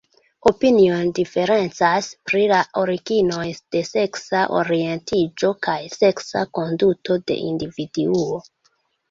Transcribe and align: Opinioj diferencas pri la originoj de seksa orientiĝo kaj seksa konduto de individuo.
Opinioj 0.51 1.01
diferencas 1.17 2.07
pri 2.29 2.41
la 2.51 2.61
originoj 2.83 3.45
de 3.75 3.83
seksa 3.91 4.41
orientiĝo 4.61 5.53
kaj 5.69 5.77
seksa 5.99 6.45
konduto 6.61 7.21
de 7.31 7.39
individuo. 7.53 8.43